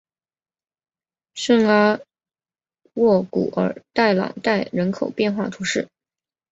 [1.35, 1.99] 圣阿
[2.95, 5.89] 沃古尔代朗代人口变化图示